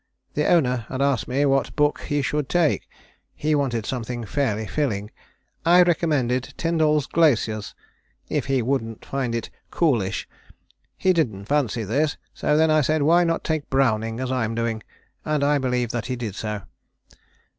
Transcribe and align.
The 0.33 0.47
Owner 0.47 0.87
had 0.89 0.99
asked 0.99 1.27
me 1.27 1.45
what 1.45 1.75
book 1.75 2.01
he 2.01 2.23
should 2.23 2.49
take. 2.49 2.89
He 3.35 3.53
wanted 3.53 3.85
something 3.85 4.25
fairly 4.25 4.65
filling. 4.65 5.11
I 5.63 5.83
recommended 5.83 6.55
Tyndall's 6.57 7.05
Glaciers 7.05 7.75
if 8.27 8.47
he 8.47 8.63
wouldn't 8.63 9.05
find 9.05 9.35
it 9.35 9.51
'coolish.' 9.69 10.27
He 10.97 11.13
didn't 11.13 11.45
fancy 11.45 11.83
this! 11.83 12.17
So 12.33 12.57
then 12.57 12.71
I 12.71 12.81
said, 12.81 13.03
'Why 13.03 13.23
not 13.23 13.43
take 13.43 13.69
Browning, 13.69 14.19
as 14.19 14.31
I'm 14.31 14.55
doing?' 14.55 14.81
And 15.23 15.43
I 15.43 15.59
believe 15.59 15.91
that 15.91 16.07
he 16.07 16.15
did 16.15 16.33
so. 16.33 16.63